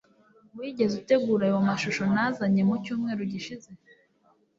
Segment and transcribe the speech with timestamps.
[0.57, 3.69] Wigeze utegura ayo mashusho nazanye mu cyumweru gishize